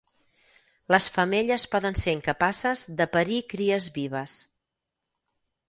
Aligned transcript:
Les 0.95 1.07
femelles 1.17 1.65
poden 1.75 1.99
ser 2.05 2.15
incapaces 2.17 2.87
de 3.03 3.09
parir 3.13 3.39
cries 3.55 3.93
vives. 4.01 4.41